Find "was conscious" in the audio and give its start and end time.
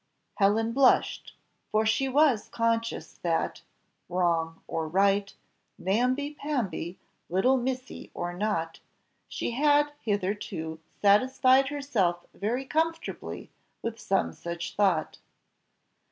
2.09-3.19